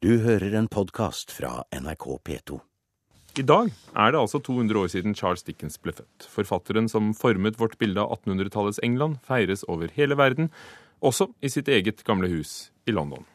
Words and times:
Du 0.00 0.14
hører 0.24 0.54
en 0.56 0.64
podkast 0.64 1.28
fra 1.28 1.58
NRK 1.76 2.04
P2. 2.24 2.54
I 3.36 3.42
dag 3.44 3.66
er 3.68 4.14
det 4.14 4.20
altså 4.22 4.38
200 4.40 4.78
år 4.80 4.86
siden 4.88 5.12
Charles 5.12 5.44
Dickens 5.44 5.76
ble 5.76 5.92
født. 5.92 6.24
Forfatteren 6.24 6.88
som 6.88 7.10
formet 7.12 7.58
vårt 7.60 7.76
bilde 7.76 8.00
av 8.00 8.14
1800-tallets 8.14 8.80
England, 8.80 9.18
feires 9.28 9.60
over 9.68 9.92
hele 9.92 10.16
verden, 10.16 10.48
også 11.04 11.26
i 11.44 11.52
sitt 11.52 11.68
eget 11.68 12.00
gamle 12.08 12.32
hus 12.32 12.70
i 12.88 12.96
London. 12.96 13.28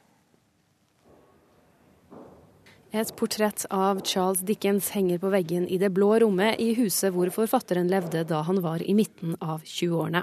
Et 2.96 3.10
portrett 3.20 3.66
av 3.76 3.98
Charles 4.08 4.40
Dickens 4.48 4.86
henger 4.96 5.20
på 5.20 5.28
veggen 5.34 5.66
i 5.68 5.76
det 5.82 5.90
blå 5.92 6.14
rommet 6.24 6.62
i 6.64 6.70
huset 6.78 7.12
hvor 7.12 7.28
forfatteren 7.36 7.90
levde 7.92 8.22
da 8.30 8.40
han 8.48 8.62
var 8.64 8.80
i 8.80 8.96
midten 8.96 9.34
av 9.44 9.66
20-årene. 9.68 10.22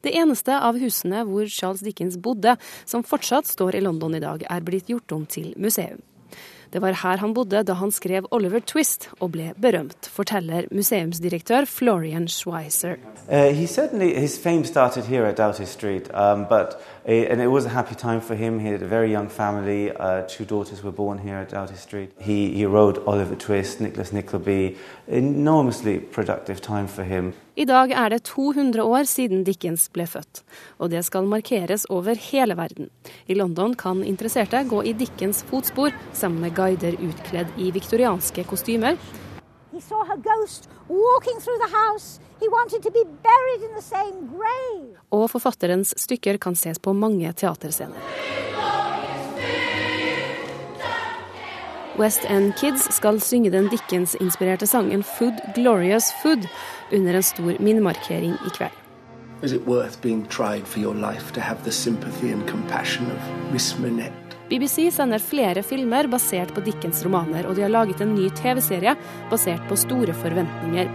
Det 0.00 0.14
eneste 0.16 0.56
av 0.56 0.80
husene 0.80 1.26
hvor 1.28 1.44
Charles 1.52 1.84
Dickens 1.84 2.16
bodde, 2.16 2.56
som 2.88 3.04
fortsatt 3.04 3.50
står 3.52 3.76
i 3.76 3.84
London 3.84 4.16
i 4.16 4.22
dag, 4.24 4.46
er 4.48 4.64
blitt 4.64 4.88
gjort 4.88 5.12
om 5.12 5.28
til 5.28 5.52
museum. 5.60 6.00
Det 6.72 6.82
var 6.82 6.96
her 7.02 7.16
han 7.16 7.34
bodde 7.34 7.62
da 7.62 7.72
han 7.72 7.90
skrev 7.90 8.26
Oliver 8.30 8.60
Twist 8.66 9.10
og 9.20 9.32
ble 9.32 9.52
berømt, 9.62 10.08
forteller 10.12 10.68
museumsdirektør 10.72 11.64
Florian 11.64 12.28
Schweizer. 12.28 12.96
Uh, 13.28 13.54
he 13.54 13.66
certainly 13.66 14.14
his 14.14 14.38
fame 14.38 14.64
Doughty 15.36 15.64
Street, 15.64 16.10
um, 16.14 16.46
but 16.48 16.76
uh, 17.08 17.30
and 17.30 17.40
it 17.40 17.48
was 17.48 17.66
a 17.66 17.68
happy 17.68 17.94
time 17.94 18.20
for 18.20 18.34
him. 18.34 18.60
He 18.60 18.68
had 18.68 18.82
a 18.82 18.88
very 18.88 19.10
young 19.10 19.30
family. 19.30 19.90
Uh, 19.90 20.22
two 20.28 20.44
daughters 20.44 20.82
were 20.82 20.92
born 20.92 21.18
here 21.18 21.36
at 21.36 21.50
Doughty 21.50 21.76
Street. 21.76 22.10
He 22.18 22.52
he 22.54 22.66
wrote 22.66 23.02
Oliver 23.06 23.36
Twist, 23.36 23.80
Nicholas 23.80 24.12
Nickleby. 24.12 24.76
Enormously 25.08 25.98
productive 25.98 26.60
time 26.60 26.88
for 26.88 27.04
him. 27.04 27.32
I 27.56 27.64
dag 27.64 27.88
er 27.96 28.10
det 28.12 28.18
200 28.28 28.84
år 28.84 29.06
siden 29.08 29.44
Dickens 29.46 29.86
ble 29.88 30.04
født, 30.04 30.42
og 30.76 30.90
det 30.92 31.00
skal 31.06 31.24
markeres 31.24 31.86
over 31.88 32.18
hele 32.20 32.52
verden. 32.58 32.90
I 33.32 33.34
London 33.38 33.72
kan 33.80 34.02
interesserte 34.04 34.60
gå 34.68 34.82
i 34.84 34.92
Dickens 34.92 35.40
fotspor 35.48 35.94
sammen 36.12 36.44
med 36.44 36.52
guider 36.58 36.98
utkledd 37.00 37.56
i 37.56 37.70
viktorianske 37.72 38.44
kostymer. 38.44 39.00
Og 45.16 45.24
forfatterens 45.32 45.96
stykker 46.04 46.36
kan 46.36 46.60
ses 46.60 46.76
på 46.76 46.92
mange 46.92 47.32
teaterscener. 47.32 48.44
West 51.98 52.24
End 52.28 52.52
Kids 52.60 52.84
skal 52.92 53.20
synge 53.20 53.50
den 53.50 53.68
Dickens-inspirerte 53.72 54.66
sangen 54.66 55.02
'Food 55.02 55.38
Glorious 55.54 56.12
Food' 56.22 56.48
under 56.92 57.14
en 57.14 57.22
stor 57.22 57.56
minnemarkering 57.58 58.34
i 58.46 58.50
kveld. 58.50 58.72
Is 59.42 59.52
it 59.52 59.66
worth 59.66 60.00
being 60.02 60.26
tried 60.28 60.66
for 60.66 60.80
your 60.80 60.94
life 60.94 61.32
to 61.32 61.40
have 61.40 61.58
the 61.64 61.72
sympathy 61.72 62.32
and 62.32 62.48
compassion 62.48 63.06
of 63.06 63.52
Miss 63.52 63.78
Minette? 63.78 64.12
BBC 64.48 64.90
sender 64.92 65.18
flere 65.18 65.62
filmer 65.62 66.06
basert 66.06 66.54
på 66.54 66.60
Dickens 66.60 67.04
romaner, 67.04 67.46
og 67.46 67.56
de 67.56 67.62
har 67.62 67.68
laget 67.68 68.00
en 68.00 68.14
ny 68.14 68.28
TV-serie 68.30 68.96
basert 69.30 69.64
på 69.68 69.76
store 69.76 70.14
forventninger. 70.14 70.92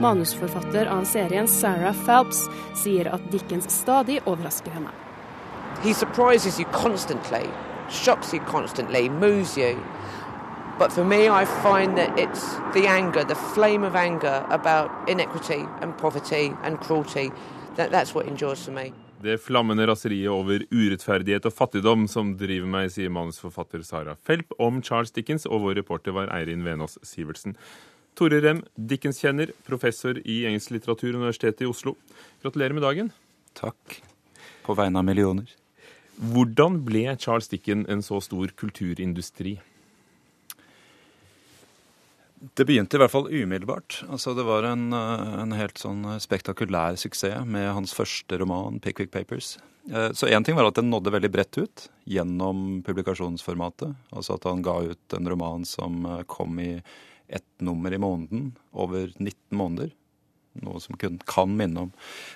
Manusforfatter 0.00 0.86
av 0.86 1.04
serien 1.04 1.48
Sarah 1.48 1.94
Phelps 2.06 2.40
sier 2.74 3.12
at 3.14 3.30
Dickens 3.30 3.68
stadig 3.70 4.20
overrasker 4.26 4.70
henne. 4.70 4.90
He 5.84 5.92
surprises 5.92 6.58
you 6.58 6.64
constantly 6.72 7.44
shocks 7.90 8.32
you 8.32 8.40
constantly, 8.40 9.08
moves 9.08 9.56
you. 9.56 9.76
But 10.78 10.92
for 10.92 11.04
me, 11.04 11.28
I 11.28 11.44
find 11.44 11.96
that 11.98 12.18
it's 12.18 12.56
the 12.74 12.88
anger, 12.88 13.24
the 13.24 13.36
flame 13.54 13.84
of 13.84 13.94
anger 13.94 14.44
about 14.50 14.90
inequity 15.08 15.64
and 15.80 15.96
poverty 15.96 16.52
and 16.64 16.80
cruelty. 16.80 17.30
That, 17.76 17.90
that's 17.90 18.14
what 18.14 18.26
endures 18.26 18.64
for 18.64 18.72
me. 18.72 18.92
Det 19.22 19.38
flammende 19.40 19.86
raseriet 19.86 20.28
over 20.28 20.66
urettferdighet 20.74 21.46
og 21.48 21.54
fattigdom 21.54 22.08
som 22.10 22.34
driver 22.36 22.68
meg, 22.68 22.90
sier 22.92 23.12
manusforfatter 23.14 23.80
Sara 23.86 24.18
Felp 24.26 24.52
om 24.60 24.82
Charles 24.84 25.14
Dickens, 25.14 25.46
og 25.46 25.62
vår 25.64 25.78
reporter 25.80 26.12
var 26.12 26.28
Eirin 26.34 26.66
Venås 26.66 26.98
Sivertsen. 27.06 27.56
Tore 28.18 28.42
Rem, 28.44 28.60
Dickens-kjenner, 28.76 29.54
professor 29.66 30.18
i 30.22 30.42
engelsk 30.44 30.74
litteratur, 30.74 31.14
Universitetet 31.16 31.64
i 31.64 31.70
Oslo. 31.70 31.96
Gratulerer 32.42 32.76
med 32.76 32.84
dagen. 32.84 33.12
Takk. 33.58 34.02
På 34.66 34.76
vegne 34.76 35.00
av 35.00 35.08
millioner. 35.08 35.48
Hvordan 36.14 36.82
ble 36.86 37.08
Charles 37.18 37.48
Dickens 37.50 37.88
en 37.90 38.02
så 38.04 38.20
stor 38.22 38.52
kulturindustri? 38.58 39.56
Det 42.54 42.66
begynte 42.68 42.98
i 42.98 43.00
hvert 43.00 43.12
fall 43.12 43.30
umiddelbart. 43.32 44.02
Altså, 44.12 44.34
det 44.36 44.44
var 44.44 44.66
en, 44.68 44.92
eh, 44.92 45.28
en, 45.42 45.54
helt 45.56 45.80
sånn 45.80 46.04
spektakulær 46.20 46.98
suksess 47.00 47.46
med 47.48 47.72
hans 47.72 47.94
første 47.96 48.38
roman, 48.38 48.80
'Pickwick 48.80 49.10
Papers'. 49.10 49.56
Eh, 49.90 50.12
så 50.12 50.28
én 50.28 50.44
ting 50.44 50.54
var 50.56 50.66
at 50.66 50.74
den 50.74 50.90
nådde 50.90 51.12
veldig 51.12 51.32
bredt 51.32 51.58
ut 51.58 51.88
gjennom 52.04 52.82
publikasjonsformatet. 52.84 53.96
Altså 54.12 54.34
at 54.34 54.44
han 54.44 54.62
ga 54.62 54.80
ut 54.92 55.16
en 55.16 55.28
roman 55.28 55.64
som 55.64 56.04
eh, 56.06 56.22
kom 56.24 56.58
i 56.60 56.82
ett 57.28 57.48
nummer 57.60 57.92
i 57.92 57.98
måneden 57.98 58.56
over 58.72 59.12
19 59.18 59.56
måneder 59.56 59.90
noe 60.62 60.80
som 60.82 60.96
kun 61.00 61.18
kan 61.26 61.50
minne 61.56 61.86
om 61.86 61.90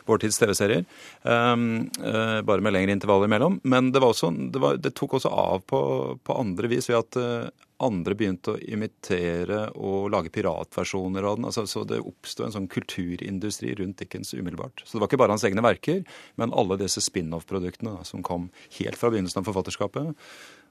vår 0.09 0.25
tids 0.25 0.39
TV-serier. 0.41 0.85
Um, 1.23 1.89
uh, 2.03 2.41
bare 2.47 2.65
med 2.65 2.75
lengre 2.75 2.97
intervaller 2.97 3.31
imellom. 3.31 3.61
Men 3.63 3.93
det, 3.95 4.03
også, 4.03 4.31
det, 4.53 4.63
var, 4.63 4.81
det 4.83 4.95
tok 4.99 5.19
også 5.19 5.33
av 5.33 5.65
på, 5.69 5.81
på, 6.25 6.37
andre 6.39 6.71
vis 6.73 6.91
ved 6.91 6.99
at 6.99 7.19
uh, 7.21 7.67
andre 7.85 8.17
begynte 8.19 8.57
å 8.57 8.59
imitere 8.59 9.69
og 9.79 10.09
lage 10.15 10.33
piratversjoner 10.35 11.27
av 11.27 11.39
den. 11.39 11.49
Altså, 11.51 11.67
så 11.71 11.85
det 11.87 12.01
oppsto 12.03 12.47
en 12.47 12.55
sånn 12.55 12.71
kulturindustri 12.73 13.77
rundt 13.79 14.03
Dickens 14.03 14.35
umiddelbart. 14.35 14.83
Så 14.85 14.97
det 14.97 15.05
var 15.05 15.13
ikke 15.13 15.23
bare 15.23 15.37
hans 15.37 15.47
egne 15.47 15.65
verker, 15.65 16.03
men 16.41 16.55
alle 16.57 16.81
disse 16.81 17.03
spin-off-produktene 17.05 18.01
som 18.09 18.25
kom 18.27 18.51
helt 18.81 18.99
fra 18.99 19.13
begynnelsen 19.15 19.45
av 19.45 19.51
forfatterskapet. 19.53 20.11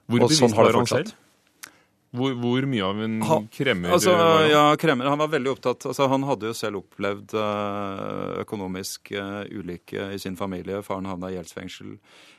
Hvor 0.08 0.24
bevisst 0.24 0.44
sånn 0.44 0.56
var 0.56 0.76
han 0.76 0.88
selv? 0.88 1.16
Hvor, 2.16 2.32
hvor, 2.40 2.64
mye 2.64 2.84
av 2.86 3.00
en 3.04 3.18
kremmer 3.52 3.92
altså, 3.92 4.14
Ja, 4.48 4.62
kremmer. 4.80 5.10
Han 5.12 5.20
var 5.20 5.28
veldig 5.34 5.50
opptatt 5.52 5.84
altså, 5.90 6.06
Han 6.08 6.24
hadde 6.24 6.48
jo 6.48 6.56
selv 6.56 6.80
opplevd 6.80 7.34
uh, 7.36 8.38
økonomisk 8.44 9.12
uh, 9.12 9.44
ulykke 9.44 10.10
i 10.14 10.20
sin 10.22 10.38
familie. 10.40 10.80
Faren 10.86 11.10
havna 11.10 11.28
i 11.28 11.36
gjeldsfengsel. 11.36 11.98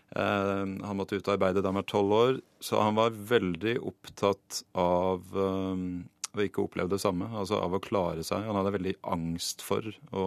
Han 0.10 0.98
måtte 0.98 1.20
ut 1.20 1.28
og 1.28 1.36
arbeide 1.36 1.62
da 1.62 1.70
han 1.70 1.78
var 1.78 1.86
tolv 1.86 2.14
år. 2.18 2.40
Så 2.66 2.80
han 2.82 2.98
var 2.98 3.14
veldig 3.14 3.76
opptatt 3.86 4.64
av 4.74 5.38
å 5.38 6.42
ikke 6.42 6.64
oppleve 6.64 6.90
det 6.96 7.02
samme. 7.04 7.30
Altså 7.38 7.60
av 7.62 7.78
å 7.78 7.84
klare 7.84 8.26
seg. 8.26 8.48
Han 8.48 8.58
hadde 8.58 8.74
veldig 8.74 8.96
angst 9.14 9.62
for 9.66 9.86
å 10.10 10.26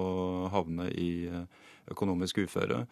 havne 0.54 0.86
i 0.94 1.10
uh, 1.34 1.42
økonomisk 1.90 2.42
uføre. 2.44 2.84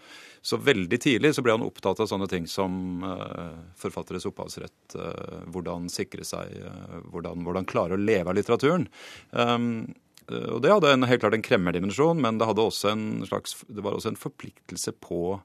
Så 0.42 0.58
veldig 0.60 0.98
tidlig 1.02 1.34
så 1.36 1.44
ble 1.44 1.54
han 1.54 1.64
opptatt 1.66 2.02
av 2.02 2.08
sånne 2.10 2.28
ting 2.30 2.48
som 2.50 3.04
uh, 3.04 3.54
forfatteres 3.78 4.26
opphavsrett, 4.30 4.96
uh, 4.98 5.46
hvordan 5.52 5.90
sikre 5.92 6.26
seg, 6.26 6.56
uh, 6.64 6.98
hvordan, 7.12 7.44
hvordan, 7.46 7.68
klare 7.70 7.96
å 7.96 8.00
leve 8.00 8.32
av 8.32 8.38
litteraturen. 8.38 8.88
Um, 9.30 9.92
og 10.30 10.60
Det 10.62 10.70
hadde 10.70 10.92
en, 10.94 11.08
helt 11.10 11.22
klart 11.22 11.34
en 11.34 11.42
kremmerdimensjon, 11.42 12.20
men 12.22 12.38
det, 12.38 12.46
hadde 12.46 12.62
også 12.62 12.92
en 12.92 13.06
slags, 13.26 13.56
det 13.66 13.82
var 13.82 13.96
også 13.96 14.12
en 14.12 14.20
forpliktelse 14.20 14.94
på 15.02 15.40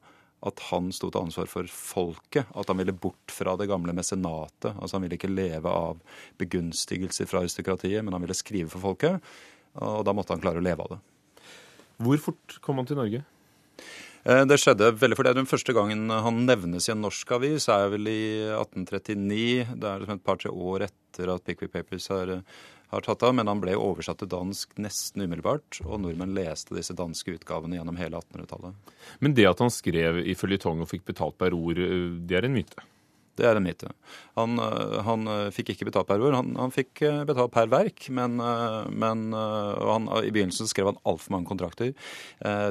at 0.46 0.62
han 0.70 0.92
sto 0.94 1.10
til 1.10 1.24
ansvar 1.26 1.50
for 1.50 1.70
folket. 1.72 2.52
At 2.54 2.70
han 2.70 2.78
ville 2.78 2.94
bort 2.94 3.34
fra 3.34 3.56
det 3.58 3.66
gamle 3.72 3.96
mesenatet. 3.98 4.76
Altså 4.76 4.98
Han 4.98 5.06
ville 5.06 5.18
ikke 5.18 5.32
leve 5.32 5.72
av 5.72 6.02
begunstigelser 6.38 7.26
fra 7.30 7.42
aristokratiet, 7.42 8.04
men 8.06 8.14
han 8.14 8.22
ville 8.22 8.38
skrive 8.38 8.70
for 8.70 8.84
folket. 8.84 9.34
Og 9.82 10.04
da 10.06 10.14
måtte 10.14 10.36
han 10.36 10.44
klare 10.44 10.62
å 10.62 10.66
leve 10.66 10.86
av 10.86 10.96
det. 10.96 11.00
Hvor 12.06 12.22
fort 12.22 12.60
kom 12.62 12.78
han 12.82 12.88
til 12.90 13.00
Norge? 13.00 13.24
Eh, 14.26 14.42
det 14.50 14.58
skjedde 14.58 14.94
veldig 14.98 15.18
for 15.20 15.28
det. 15.28 15.36
Den 15.38 15.50
første 15.50 15.74
gangen 15.78 16.10
han 16.10 16.46
nevnes 16.48 16.88
i 16.90 16.94
en 16.96 17.04
norsk 17.06 17.36
avis, 17.38 17.68
er 17.70 17.92
vel 17.94 18.10
i 18.10 18.22
1839. 18.56 19.76
Det 19.78 19.90
er 19.90 20.02
liksom 20.02 20.18
et 20.18 20.26
par-tre 20.26 20.54
år 20.54 20.88
etter 20.88 21.30
at 21.36 21.46
Pickwick 21.46 21.74
Papers 21.76 22.10
har, 22.10 22.32
har 22.90 23.06
tatt 23.06 23.28
av. 23.28 23.36
Men 23.38 23.52
han 23.52 23.62
ble 23.62 23.78
oversatt 23.78 24.24
til 24.24 24.32
dansk 24.34 24.74
nesten 24.82 25.28
umiddelbart, 25.28 25.84
og 25.86 26.02
nordmenn 26.02 26.34
leste 26.38 26.74
disse 26.78 26.98
danske 26.98 27.38
utgavene 27.38 27.78
gjennom 27.78 28.02
hele 28.02 28.24
1800-tallet. 28.24 28.98
Men 29.22 29.38
det 29.38 29.46
at 29.52 29.62
han 29.62 29.74
skrev 29.74 30.24
i 30.26 30.38
føljetong 30.38 30.82
og 30.82 30.90
fikk 30.90 31.06
betalt 31.14 31.38
per 31.42 31.54
ord, 31.54 31.78
eh, 31.78 32.12
det 32.26 32.42
er 32.42 32.50
en 32.50 32.58
myte? 32.58 32.90
Det 33.36 33.44
er 33.44 33.58
en 33.60 33.66
myte. 33.66 33.90
Han, 34.40 34.60
eh, 34.60 34.98
han, 35.04 35.28
eh, 35.28 35.50
fikk 35.52 35.74
ikke 35.74 35.90
betalt 35.90 36.08
per 36.08 36.24
ord, 36.24 36.36
han, 36.38 36.54
han 36.60 36.72
fikk 36.72 37.02
eh, 37.04 37.24
betalt 37.28 37.52
per 37.52 37.68
verk. 37.72 38.08
Men, 38.16 38.38
men 38.92 39.24
han, 39.36 40.08
i 40.24 40.32
begynnelsen 40.34 40.70
skrev 40.70 40.92
han 40.92 41.00
altfor 41.08 41.34
mange 41.34 41.50
kontrakter 41.50 41.92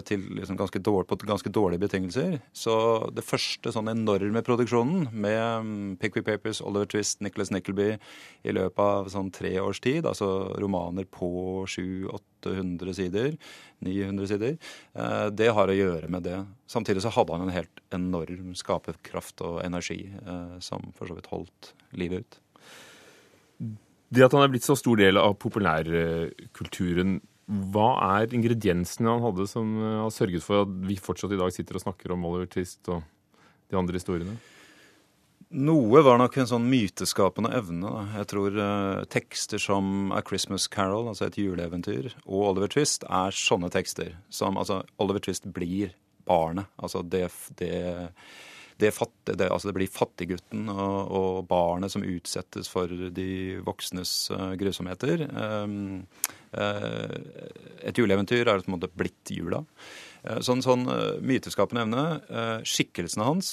til 0.09 0.25
liksom 0.39 0.59
ganske 0.59 0.81
dårlig, 0.85 1.07
på 1.11 1.19
ganske 1.29 1.51
dårlige 1.53 1.83
betingelser. 1.85 2.39
Så 2.57 2.75
det 3.15 3.25
første 3.27 3.73
sånn 3.75 3.91
enorme 3.93 4.43
produksjonen 4.47 5.09
med 5.13 5.67
mm, 5.67 5.97
Pickwick 6.03 6.27
Papers, 6.29 6.63
Oliver 6.65 6.89
Twist, 6.91 7.21
Nicholas 7.25 7.53
Nickleby 7.55 7.95
i 8.45 8.55
løpet 8.55 8.85
av 8.85 9.11
sånn 9.13 9.33
tre 9.35 9.55
års 9.61 9.83
tid, 9.85 10.07
altså 10.09 10.55
romaner 10.61 11.09
på 11.09 11.65
sju-åtte 11.71 12.34
800 12.51 12.95
sider, 12.97 13.35
900 13.85 14.31
sider. 14.31 14.57
Eh, 14.95 15.27
det 15.35 15.51
har 15.57 15.71
å 15.71 15.77
gjøre 15.77 16.11
med 16.13 16.27
det. 16.27 16.39
Samtidig 16.71 17.05
så 17.05 17.13
hadde 17.15 17.37
han 17.37 17.47
en 17.47 17.55
helt 17.55 17.85
enorm 17.95 18.55
skaperkraft 18.59 19.45
og 19.47 19.61
energi 19.65 20.01
eh, 20.07 20.57
som 20.65 20.91
for 20.97 21.11
så 21.11 21.19
vidt 21.19 21.31
holdt 21.33 21.75
livet 21.99 22.25
ut. 22.25 22.41
Det 24.15 24.25
at 24.27 24.35
han 24.37 24.45
er 24.45 24.53
blitt 24.53 24.67
så 24.67 24.77
stor 24.79 25.01
del 25.01 25.19
av 25.19 25.37
populærkulturen, 25.43 27.19
hva 27.45 27.89
er 28.21 28.33
ingrediensene 28.33 29.11
han 29.11 29.25
hadde 29.25 29.49
som 29.51 29.75
eh, 29.81 30.01
har 30.05 30.13
sørget 30.15 30.45
for 30.45 30.65
at 30.65 30.81
vi 30.89 30.97
fortsatt 31.01 31.35
i 31.35 31.41
dag 31.41 31.53
sitter 31.53 31.81
og 31.81 31.85
snakker 31.85 32.15
om 32.15 32.25
Oliver 32.31 32.49
Twist 32.51 32.89
og 32.93 33.05
de 33.71 33.81
andre 33.81 34.01
historiene? 34.01 34.39
Noe 35.53 36.01
var 36.03 36.17
nok 36.19 36.39
en 36.41 36.49
sånn 36.49 36.65
myteskapende 36.71 37.51
evne. 37.55 37.91
Da. 37.91 38.05
Jeg 38.21 38.29
tror 38.33 38.57
uh, 38.57 39.03
tekster 39.13 39.61
som 39.63 40.13
A 40.15 40.23
Christmas 40.25 40.67
Carol, 40.73 41.11
altså 41.11 41.29
et 41.29 41.39
juleeventyr, 41.39 42.13
og 42.25 42.49
Oliver 42.53 42.73
Twist 42.73 43.05
er 43.07 43.35
sånne 43.35 43.71
tekster. 43.75 44.15
Som 44.33 44.59
altså 44.61 44.83
Oliver 45.03 45.23
Twist 45.27 45.47
blir 45.55 45.93
barnet. 46.27 46.71
Altså 46.81 47.05
det, 47.05 47.27
det, 47.61 47.75
det, 48.81 48.95
fatt, 48.97 49.13
det, 49.29 49.51
altså 49.51 49.75
blir 49.77 49.93
fattiggutten 49.93 50.71
og, 50.73 50.97
og, 51.13 51.43
barnet 51.51 51.93
som 51.93 52.07
utsettes 52.07 52.71
for 52.73 52.89
de 52.89 53.29
voksnes 53.67 54.15
uh, 54.33 54.55
grusomheter. 54.59 55.27
Um, 55.35 56.07
uh, 56.57 57.15
et 57.85 58.01
juleeventyr 58.01 58.49
er 58.49 58.65
på 58.65 58.73
en 58.73 58.79
måte 58.79 58.91
blitt 58.91 59.35
jula. 59.35 59.63
Sånn, 60.41 60.63
sånn 60.65 60.87
myteskapende 61.21 61.83
evne. 61.85 62.03
Skikkelsene 62.65 63.27
hans 63.29 63.51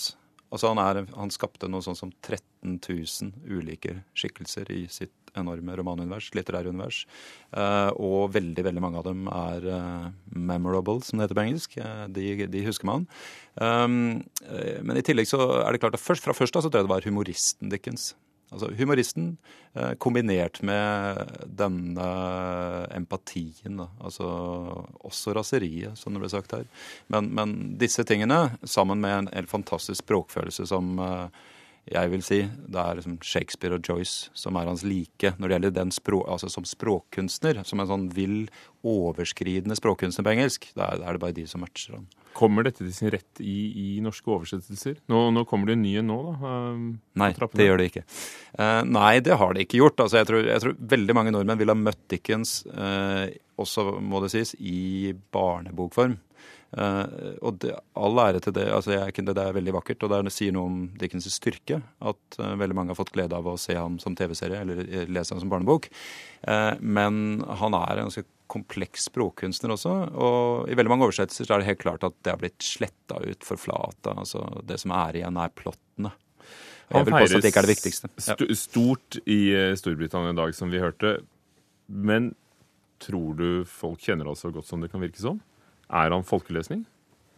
Altså 0.52 0.72
han, 0.72 0.82
er, 0.84 1.06
han 1.16 1.32
skapte 1.32 1.70
noe 1.72 1.84
sånn 1.86 1.98
som 1.98 2.12
13 2.12 2.78
000 2.84 3.32
ulike 3.48 4.02
skikkelser 4.18 4.72
i 4.76 4.84
sitt 4.92 5.14
enorme 5.40 5.78
romanunivers, 5.80 6.28
litterære 6.36 6.74
univers. 6.74 7.06
Uh, 7.56 7.88
og 7.96 8.34
veldig 8.36 8.66
veldig 8.68 8.84
mange 8.84 9.00
av 9.00 9.08
dem 9.08 9.30
er 9.32 9.68
uh, 9.72 10.10
memorable, 10.36 11.00
som 11.08 11.20
det 11.20 11.30
heter 11.30 11.40
på 11.40 11.46
engelsk. 11.46 11.78
Uh, 11.80 12.04
de, 12.12 12.26
de, 12.52 12.66
husker 12.68 12.90
man. 12.90 13.08
Men 13.62 14.98
i 14.98 15.04
tillegg 15.04 15.28
så 15.28 15.40
er 15.62 15.74
det 15.74 15.82
klart 15.84 15.96
at 15.98 16.04
først, 16.04 16.24
fra 16.24 16.36
først 16.36 16.56
av 16.56 16.64
så 16.66 16.72
tror 16.72 16.82
jeg 16.82 16.88
det 16.88 16.94
var 16.94 17.08
humoristen 17.08 17.72
Dickens 17.72 18.12
Altså 18.52 18.68
humoristen 18.76 19.38
eh, 19.74 19.94
kombinert 19.96 20.60
med 20.68 21.22
denne 21.48 22.08
empatien, 22.92 23.80
da. 23.80 23.88
altså 24.04 24.28
også 25.08 25.36
raseriet, 25.38 25.96
som 26.00 26.12
det 26.12 26.24
ble 26.24 26.32
sagt 26.34 26.58
her. 26.58 26.68
Men, 27.14 27.32
men, 27.38 27.56
disse 27.80 28.04
tingene, 28.08 28.58
sammen 28.68 29.00
med 29.04 29.16
en 29.16 29.32
helt 29.32 29.52
fantastisk 29.52 30.04
språkfølelse 30.04 30.68
som 30.68 31.00
eh, 31.00 31.48
jeg 31.92 32.12
vil 32.14 32.24
si 32.26 32.40
det 32.42 32.80
er 32.80 32.98
liksom 32.98 33.18
Shakespeare 33.26 33.76
og 33.78 33.86
Joyce 33.88 34.32
som 34.38 34.58
er 34.60 34.70
hans 34.70 34.86
like 34.88 35.34
når 35.38 35.48
det 35.48 35.58
gjelder 35.58 35.76
den 35.76 35.94
språk, 35.94 36.24
altså 36.32 36.50
som 36.52 36.68
språkkunstner. 36.68 37.62
Som 37.68 37.84
en 37.84 37.90
sånn 37.90 38.08
vill, 38.16 38.46
overskridende 38.88 39.78
språkkunstner 39.78 40.26
på 40.26 40.34
engelsk. 40.34 40.70
Da 40.78 40.94
er, 40.96 41.04
det 41.06 41.24
bare 41.24 41.36
de 41.38 41.46
som 41.50 41.64
matcher 41.64 42.00
han. 42.00 42.08
Kommer 42.38 42.64
dette 42.64 42.86
til 42.86 42.94
sin 42.96 43.12
rett 43.12 43.44
i, 43.44 43.58
i 43.76 43.88
norske 44.04 44.32
oversettelser? 44.32 45.02
Nå, 45.12 45.26
nå, 45.36 45.44
kommer 45.50 45.68
det 45.68 45.78
en 45.78 45.84
ny 45.84 45.98
en 46.00 46.08
nå, 46.08 46.20
da? 46.30 46.54
Um, 46.72 46.86
nei, 47.20 47.32
det 47.36 47.68
gjør 47.68 47.82
det 47.82 47.90
ikke. 47.92 48.06
Uh, 48.56 48.82
nei, 48.88 49.14
det 49.24 49.38
har 49.42 49.56
det 49.56 49.68
ikke 49.68 49.82
gjort. 49.82 50.06
Altså, 50.06 50.22
jeg, 50.22 50.30
tror, 50.32 50.48
jeg 50.48 50.64
tror 50.64 50.78
veldig 50.96 51.18
mange 51.18 51.36
nordmenn 51.36 51.60
ville 51.60 51.76
ha 51.76 51.82
møtt 51.82 52.06
Dickens, 52.12 52.62
uh, 52.72 53.28
også 53.62 54.00
må 54.00 54.24
det 54.24 54.32
sies, 54.34 54.56
i 54.58 55.12
barnebokform. 55.36 56.16
Uh, 56.72 57.36
og 57.44 57.58
det, 57.60 57.74
all 58.00 58.20
ære 58.24 58.40
til 58.46 58.54
det. 58.56 58.70
altså 58.72 58.94
jeg, 58.94 59.26
det, 59.28 59.36
er 59.36 59.56
veldig 59.58 59.74
vakkert, 59.76 60.04
og 60.06 60.14
det 60.14 60.32
sier 60.32 60.54
noe 60.56 60.70
om 60.70 60.78
Dickens' 61.00 61.28
styrke. 61.34 61.82
At 62.00 62.38
uh, 62.40 62.54
veldig 62.60 62.78
mange 62.78 62.94
har 62.94 63.00
fått 63.00 63.12
glede 63.16 63.36
av 63.36 63.50
å 63.50 63.58
se 63.60 63.76
ham 63.76 63.98
som 64.00 64.16
TV-serie 64.16 64.62
eller 64.64 65.08
lese 65.12 65.36
ham 65.36 65.42
som 65.44 65.52
barnebok. 65.52 65.90
Men 66.82 67.44
han 67.60 67.76
er 67.78 68.00
en 68.00 68.08
ganske 68.08 68.24
kompleks 68.50 69.06
språkkunstner 69.12 69.76
også. 69.76 69.92
Og 70.16 70.72
i 70.72 70.78
veldig 70.80 70.92
mange 70.92 71.06
oversettelser 71.06 71.46
så 71.46 71.54
er 71.54 71.62
det 71.62 71.70
helt 71.70 71.84
klart 71.84 72.08
at 72.08 72.16
det 72.24 72.34
har 72.34 72.42
blitt 72.42 72.66
sletta 72.66 73.20
ut, 73.22 73.46
forflata. 73.46 74.16
Altså 74.16 74.42
det 74.68 74.80
som 74.82 74.96
er 74.96 75.22
igjen, 75.22 75.38
er 75.38 75.54
plottene. 75.54 76.16
Og 76.92 76.98
jeg 76.98 77.08
vil 77.08 77.16
påstå 77.16 77.38
at 77.38 77.46
det 77.46 77.52
ikke 77.54 77.62
er 77.62 77.68
det 77.70 77.76
viktigste. 77.76 78.12
St 78.18 78.58
stort 78.60 79.20
i 79.24 79.42
Storbritannia 79.80 80.34
i 80.34 80.40
dag, 80.42 80.56
som 80.58 80.74
vi 80.74 80.82
hørte. 80.82 81.20
Men 81.92 82.34
tror 83.02 83.38
du 83.38 83.48
folk 83.70 84.02
kjenner 84.04 84.32
oss 84.32 84.44
så 84.46 84.52
godt 84.54 84.68
som 84.68 84.84
det 84.84 84.92
kan 84.92 85.04
virke 85.04 85.22
som? 85.22 85.40
Er 85.92 86.16
han 86.16 86.26
folkelesning? 86.28 86.86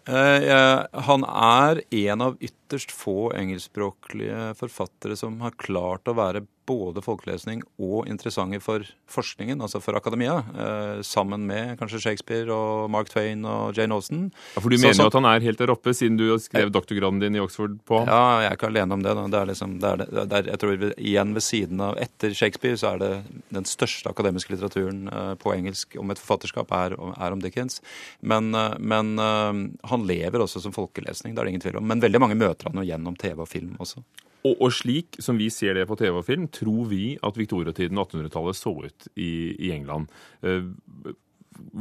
Uh, 0.04 0.84
han 1.08 1.24
er 1.24 1.80
en 1.96 2.24
av 2.26 2.34
ytterst 2.44 2.92
få 2.92 3.32
engelskspråklige 3.40 4.50
forfattere 4.60 5.16
som 5.16 5.38
har 5.46 5.56
klart 5.56 6.12
å 6.12 6.18
være 6.18 6.44
både 6.70 7.02
folkelesning 7.04 7.62
og 7.82 8.08
interessante 8.10 8.60
for 8.64 8.86
forskningen, 9.12 9.62
altså 9.64 9.82
for 9.84 9.98
akademia. 9.98 10.40
Eh, 10.54 11.02
sammen 11.06 11.46
med 11.48 11.78
kanskje 11.80 12.02
Shakespeare 12.04 12.54
og 12.54 12.90
Mark 12.94 13.12
Twain 13.12 13.46
og 13.50 13.78
Jane 13.78 13.96
Austen. 13.96 14.26
Ja, 14.56 14.62
For 14.62 14.70
du 14.70 14.78
mener 14.78 14.98
jo 14.98 15.10
at 15.12 15.18
han 15.18 15.30
er 15.30 15.46
helt 15.46 15.62
der 15.62 15.74
oppe, 15.74 15.94
siden 15.96 16.18
du 16.20 16.26
skrev 16.42 16.68
jeg, 16.68 16.74
doktorgraden 16.76 17.22
din 17.22 17.38
i 17.38 17.44
Oxford 17.44 17.78
på 17.88 18.02
ham? 18.02 18.12
Ja, 18.12 18.42
jeg 18.44 18.52
er 18.52 18.58
ikke 18.60 18.72
alene 18.72 18.98
om 18.98 19.06
det. 19.06 19.16
Da. 19.20 19.28
Det 19.36 19.40
er 19.42 19.52
liksom, 19.52 19.78
det 19.84 19.92
er, 19.92 20.06
det 20.14 20.40
er, 20.40 20.52
jeg 20.54 20.64
tror 20.64 20.88
Igjen 20.94 21.34
ved 21.36 21.46
siden 21.46 21.84
av 21.84 21.98
Etter 22.02 22.36
Shakespeare 22.38 22.80
så 22.80 22.94
er 22.94 23.04
det 23.04 23.12
den 23.54 23.68
største 23.70 24.12
akademiske 24.12 24.54
litteraturen 24.54 25.08
uh, 25.12 25.34
på 25.40 25.54
engelsk 25.56 25.98
om 26.00 26.12
et 26.14 26.22
forfatterskap 26.22 26.72
er, 26.76 26.98
er 26.98 27.36
om 27.36 27.42
Dickens. 27.44 27.82
Men, 28.22 28.52
uh, 28.56 28.76
men 28.80 29.16
han 29.20 30.06
lever 30.08 30.42
også 30.44 30.62
som 30.64 30.74
folkelesning, 30.76 31.34
det 31.34 31.42
er 31.42 31.48
det 31.48 31.54
ingen 31.54 31.66
tvil 31.66 31.80
om. 31.80 31.88
Men 31.88 32.02
veldig 32.04 32.22
mange 32.22 32.38
møter 32.40 32.70
han 32.70 32.80
jo 32.80 32.88
gjennom 32.88 33.18
TV 33.20 33.44
og 33.44 33.50
film 33.50 33.76
også. 33.84 34.04
Og, 34.44 34.58
og, 34.58 34.70
slik 34.76 35.20
som 35.24 35.40
vi 35.40 35.50
ser 35.54 35.78
det 35.78 35.88
på 35.88 35.96
TV 36.00 36.20
og 36.20 36.26
film, 36.28 36.50
tror 36.52 36.88
vi 36.92 37.14
at 37.24 37.38
viktoriatiden 37.40 38.00
og 38.00 38.10
1800-tallet 38.10 38.60
så 38.60 38.74
ut 38.84 39.08
i, 39.16 39.32
i 39.56 39.72
England. 39.76 40.10
Eh, 40.44 40.68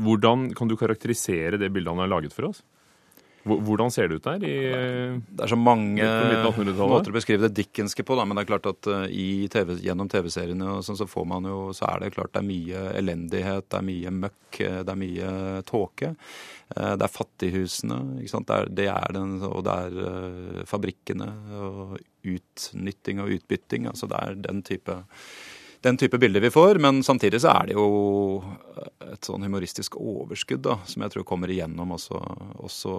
hvordan 0.05 0.51
kan 0.55 0.71
du 0.71 0.77
karakterisere 0.79 1.59
det 1.59 1.73
bildet 1.75 1.91
han 1.91 2.05
har 2.05 2.13
laget 2.13 2.37
for 2.37 2.53
oss? 2.53 2.63
Hvordan 3.43 3.91
ser 3.91 4.07
det 4.09 4.21
ut 4.21 4.27
der? 4.27 4.45
I, 4.47 4.57
det 5.27 5.45
er 5.45 5.51
så 5.51 5.59
mange 5.59 6.07
måter 6.79 7.11
å 7.11 7.15
beskrive 7.17 7.49
det 7.49 7.57
dickenske 7.59 8.05
på, 8.07 8.15
da, 8.19 8.27
men 8.27 8.39
det 8.39 8.45
er 8.45 8.51
klart 8.53 8.69
at 8.71 8.89
uh, 8.91 9.07
TV, 9.53 9.75
gjennom 9.83 10.11
TV-seriene 10.11 10.77
sånn, 10.87 10.99
så 11.01 11.09
jo, 11.09 11.57
så 11.75 11.89
er 11.91 12.05
det 12.05 12.13
klart 12.15 12.35
det 12.37 12.43
er 12.43 12.47
mye 12.47 12.85
elendighet, 13.01 13.67
det 13.67 13.81
er 13.81 13.89
mye 13.89 14.13
møkk, 14.23 14.61
eh, 14.63 14.79
det 14.87 14.95
er 14.95 15.01
mye 15.01 15.33
tåke. 15.67 16.13
Uh, 16.77 16.95
det 16.95 17.09
er 17.09 17.17
fattighusene? 17.17 17.99
Det 18.23 18.59
er, 18.59 18.71
det 18.71 18.89
er 18.93 19.17
den, 19.19 19.35
og 19.49 19.67
det 19.67 19.79
er 19.89 20.69
fabrikkene 20.71 21.33
og 21.59 21.99
utnytting 22.23 23.25
og 23.25 23.35
utbytting. 23.41 23.91
altså 23.91 24.07
Det 24.07 24.23
er 24.23 24.39
den 24.47 24.63
type 24.67 25.03
den 25.83 25.99
type 26.01 26.19
bilder 26.19 26.41
vi 26.41 26.51
får. 26.51 26.81
Men 26.83 27.03
samtidig 27.07 27.43
så 27.43 27.53
er 27.53 27.71
det 27.71 27.77
jo 27.77 27.87
et 29.13 29.29
sånn 29.29 29.45
humoristisk 29.45 29.99
overskudd 30.01 30.65
da, 30.65 30.79
som 30.89 31.05
jeg 31.05 31.15
tror 31.15 31.27
kommer 31.29 31.51
igjennom 31.53 31.95
også, 31.97 32.21
også 32.63 32.95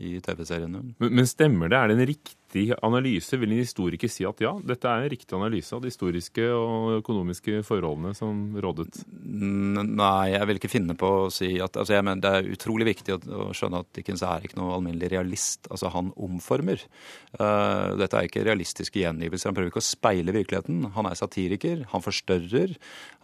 i 0.00 0.16
TV-seriene. 0.24 0.84
Men, 0.98 1.12
men, 1.12 1.28
stemmer 1.28 1.70
det? 1.70 1.78
Er 1.78 1.90
det 1.90 1.98
en 1.98 2.10
riktig 2.12 2.38
riktig 2.50 2.74
analyse? 2.82 3.36
Vil 3.36 3.52
en 3.52 3.62
historiker 3.62 4.08
si 4.08 4.24
at 4.26 4.40
ja, 4.40 4.52
dette 4.64 4.88
er 4.88 5.04
en 5.04 5.10
riktig 5.10 5.36
analyse 5.36 5.74
av 5.74 5.82
de 5.82 5.90
historiske 5.90 6.42
og 6.50 6.98
økonomiske 7.00 7.62
forholdene 7.62 8.14
som 8.14 8.56
rådet? 8.58 9.04
Nei, 9.06 10.32
jeg 10.32 10.46
vil 10.48 10.58
ikke 10.58 10.72
finne 10.72 10.96
på 10.98 11.08
å 11.26 11.30
si 11.30 11.60
at 11.60 11.76
altså 11.76 11.94
jeg 11.94 12.04
mener, 12.04 12.20
Det 12.20 12.30
er 12.30 12.52
utrolig 12.52 12.86
viktig 12.86 13.14
å, 13.14 13.50
skjønne 13.54 13.80
at 13.80 13.92
Dickens 13.94 14.22
er 14.22 14.44
ikke 14.44 14.58
noe 14.58 14.74
alminnelig 14.74 15.10
realist. 15.12 15.68
Altså, 15.70 15.90
han 15.90 16.12
omformer. 16.16 16.82
Uh, 17.38 17.96
dette 17.98 18.16
er 18.16 18.28
ikke 18.28 18.44
realistiske 18.44 19.00
gjengivelser. 19.00 19.50
Han 19.50 19.56
prøver 19.56 19.70
ikke 19.70 19.82
å 19.82 19.86
speile 19.86 20.34
virkeligheten. 20.34 20.90
Han 20.96 21.08
er 21.08 21.18
satiriker. 21.18 21.86
Han 21.92 22.04
forstørrer. 22.04 22.76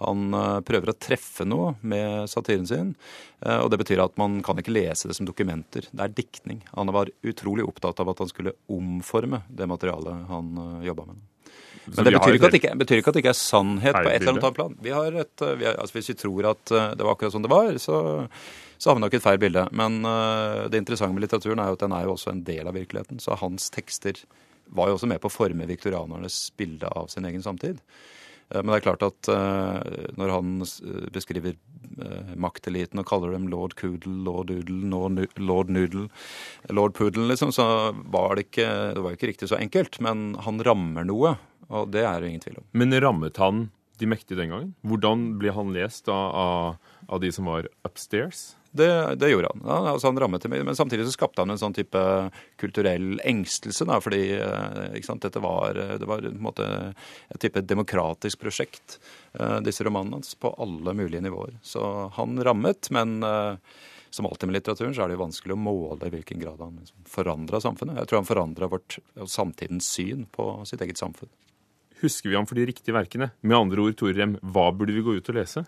Han 0.04 0.30
uh, 0.34 0.60
prøver 0.66 0.92
å 0.92 0.98
treffe 0.98 1.46
noe 1.46 1.74
med 1.82 2.30
satiren 2.30 2.66
sin. 2.68 2.94
Uh, 3.44 3.60
og 3.64 3.70
det 3.72 3.80
betyr 3.82 4.04
at 4.04 4.16
man 4.20 4.40
kan 4.46 4.58
ikke 4.58 4.74
lese 4.74 5.10
det 5.10 5.18
som 5.18 5.28
dokumenter. 5.28 5.90
Det 5.90 6.06
er 6.06 6.16
diktning. 6.16 6.62
Han 6.74 6.92
var 6.94 7.10
utrolig 7.26 7.66
opptatt 7.66 8.00
av 8.02 8.12
at 8.12 8.22
han 8.22 8.30
skulle 8.32 8.56
omforme 8.72 9.15
omforme 9.16 9.42
det 9.48 9.66
materialet 9.66 10.26
han 10.28 10.58
eh, 10.58 10.86
jobba 10.86 11.04
med. 11.06 11.16
Men 11.86 12.04
det 12.04 12.12
betyr 12.12 12.34
ikke, 12.34 12.74
betyr 12.74 13.00
ikke, 13.00 13.10
at 13.10 13.14
det 13.14 13.22
ikke 13.22 13.34
er 13.34 13.38
sannhet 13.38 13.94
på 13.94 14.10
et 14.10 14.22
eller 14.22 14.40
annet 14.40 14.56
plan. 14.56 14.76
Vi 14.82 14.90
har 14.90 15.12
et, 15.12 15.42
eh, 15.42 15.58
vi 15.58 15.66
har, 15.68 15.76
altså 15.78 15.98
Hvis 15.98 16.10
vi 16.10 16.18
tror 16.18 16.50
at 16.50 16.72
eh, 16.72 16.88
det 16.96 17.06
var 17.06 17.14
akkurat 17.14 17.36
sånn 17.36 17.46
det 17.46 17.52
var, 17.52 17.70
så, 17.78 18.00
så 18.76 18.90
har 18.90 18.98
vi 18.98 19.04
nok 19.04 19.14
et 19.14 19.22
feil 19.24 19.38
bilde. 19.38 19.68
Men 19.72 20.02
det 20.02 20.82
interessante 20.82 21.14
med 21.14 21.24
litteraturen 21.24 21.62
er 21.62 21.70
jo 21.70 21.78
at 21.78 21.86
den 21.86 21.94
er 21.96 22.04
jo 22.04 22.16
også 22.16 22.32
en 22.32 22.42
del 22.44 22.66
av 22.66 22.76
virkeligheten. 22.76 23.22
Så 23.22 23.38
hans 23.38 23.70
tekster 23.70 24.18
var 24.66 24.90
jo 24.90 24.98
også 24.98 25.08
med 25.08 25.22
på 25.22 25.30
å 25.30 25.32
forme 25.32 25.68
viktorianernes 25.68 26.50
bilde 26.58 26.90
av 26.90 27.08
sin 27.12 27.24
egen 27.28 27.44
samtid. 27.44 27.78
Uh, 28.52 28.60
men 28.60 28.72
det 28.72 28.80
er 28.80 28.86
klart 28.88 29.06
at 29.06 29.30
uh, 29.32 30.10
når 30.18 30.32
han 30.34 30.52
beskriver 31.14 31.56
eh, 31.56 32.34
makteliten 32.38 33.00
og 33.00 33.08
kaller 33.08 33.32
dem 33.34 33.48
lord 33.50 33.74
Coodle, 33.78 34.12
lord 34.26 34.50
Doodle, 34.50 34.90
lord 34.90 35.70
Noodle, 35.72 36.06
lord 36.70 36.94
Poodle, 36.98 37.26
liksom, 37.30 37.52
så 37.54 37.66
var 38.12 38.36
det 38.36 38.48
ikke 38.48 38.68
Det 38.96 39.04
var 39.04 39.16
ikke 39.16 39.30
riktig 39.32 39.50
så 39.50 39.58
enkelt. 39.60 40.00
Men 40.04 40.34
han 40.44 40.62
rammer 40.66 41.06
noe, 41.08 41.36
og 41.70 41.90
det 41.94 42.04
er 42.06 42.20
det 42.20 42.30
ingen 42.30 42.44
tvil 42.44 42.60
om. 42.62 42.68
Men 42.76 43.00
rammet 43.02 43.40
han 43.42 43.66
de 44.00 44.08
mektige 44.10 44.38
den 44.38 44.52
gangen? 44.52 44.74
Hvordan 44.84 45.26
ble 45.40 45.52
han 45.56 45.72
lest 45.74 46.10
av, 46.12 46.26
av, 46.36 46.92
av 47.08 47.22
de 47.22 47.32
som 47.32 47.48
var 47.48 47.68
upstairs? 47.86 48.50
Det, 48.76 49.16
det, 49.16 49.30
gjorde 49.30 49.50
han. 49.54 49.62
Ja, 49.64 49.76
altså 49.92 50.10
han 50.10 50.20
rammet 50.20 50.44
Men 50.50 50.76
samtidig 50.76 51.06
så 51.06 51.14
skapte 51.14 51.42
han 51.42 51.52
en 51.52 51.60
sånn 51.60 51.74
type 51.76 52.00
kulturell 52.60 53.20
engstelse. 53.24 53.86
Da, 53.88 53.98
fordi 54.04 54.22
eh, 54.36 55.00
sant, 55.06 55.24
dette 55.24 55.42
var, 55.42 55.78
eh, 55.80 55.96
det 56.00 56.08
var 56.08 56.26
måte, 56.42 56.68
et 57.32 57.40
type 57.42 57.62
demokratisk 57.64 58.42
prosjekt, 58.42 58.98
eh, 59.38 59.58
disse 59.64 59.86
romanene 59.86 60.20
hans, 60.20 60.34
på 60.40 60.52
alle 60.60 60.96
mulige 60.96 61.24
nivåer. 61.24 61.56
Så 61.64 61.82
han 62.18 62.36
rammet, 62.44 62.90
men 62.94 63.18
som 64.10 64.26
alltid 64.26 64.48
med 64.48 64.58
litteraturen 64.58 64.94
så 64.96 65.04
er 65.04 65.10
det 65.10 65.16
jo 65.16 65.24
vanskelig 65.24 65.56
å 65.56 65.60
måle 65.60 66.08
i 66.08 66.12
hvilken 66.12 66.40
grad 66.40 66.60
han 66.62 66.78
liksom 66.80 67.08
forandra 67.10 67.60
samfunnet. 67.60 67.98
Jeg 68.00 68.10
tror 68.10 68.22
han 68.22 68.28
forandra 68.28 68.68
samtidens 69.28 69.88
syn 69.92 70.24
på 70.32 70.48
sitt 70.68 70.84
eget 70.84 71.00
samfunn. 71.00 71.32
Husker 72.02 72.28
vi 72.28 72.36
ham 72.36 72.46
for 72.48 72.58
de 72.58 72.66
riktige 72.68 72.96
verkene? 72.96 73.30
Med 73.40 73.56
andre 73.56 73.88
ord, 73.88 73.96
Torrem, 73.96 74.36
hva 74.44 74.68
burde 74.76 74.96
vi 74.96 75.04
gå 75.04 75.16
ut 75.16 75.32
og 75.32 75.38
lese? 75.38 75.64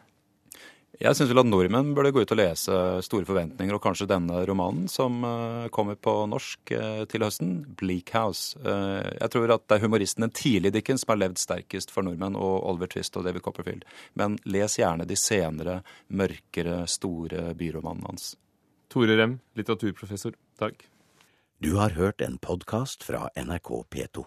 Jeg 0.99 1.15
syns 1.15 1.31
vel 1.31 1.39
at 1.45 1.47
nordmenn 1.47 1.93
burde 1.95 2.11
gå 2.11 2.25
ut 2.25 2.33
og 2.35 2.41
lese 2.41 2.77
Store 3.07 3.27
forventninger, 3.27 3.71
og 3.77 3.83
kanskje 3.85 4.09
denne 4.11 4.41
romanen 4.49 4.89
som 4.91 5.21
eh, 5.23 5.69
kommer 5.75 5.95
på 5.95 6.15
norsk 6.27 6.73
eh, 6.75 7.05
til 7.07 7.23
høsten, 7.23 7.53
'Bleak 7.79 8.11
House'. 8.19 8.59
Eh, 8.59 9.07
jeg 9.21 9.31
tror 9.31 9.53
at 9.55 9.69
det 9.69 9.77
er 9.77 9.85
humoristen 9.85 10.27
den 10.27 10.35
tidlige 10.35 10.75
Dickens 10.75 11.05
som 11.07 11.15
har 11.15 11.21
levd 11.23 11.39
sterkest 11.39 11.95
for 11.95 12.03
nordmenn, 12.03 12.35
og 12.35 12.67
Oliver 12.67 12.91
Twist 12.91 13.15
og 13.15 13.29
David 13.29 13.47
Copperfield. 13.47 13.87
Men 14.19 14.41
les 14.43 14.75
gjerne 14.81 15.07
de 15.07 15.15
senere, 15.15 15.77
mørkere, 16.11 16.81
store 16.91 17.53
byromanene 17.55 18.11
hans. 18.11 18.33
Tore 18.91 19.15
Rem, 19.21 19.39
litteraturprofessor, 19.55 20.35
takk. 20.59 20.83
Du 21.63 21.77
har 21.79 21.95
hørt 21.95 22.27
en 22.27 22.41
podkast 22.43 23.07
fra 23.07 23.29
NRK 23.39 23.71
P2. 23.87 24.27